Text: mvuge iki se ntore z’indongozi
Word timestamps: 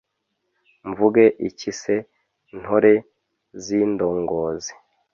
mvuge 0.89 1.23
iki 1.47 1.71
se 1.81 1.95
ntore 2.59 2.93
z’indongozi 3.63 4.73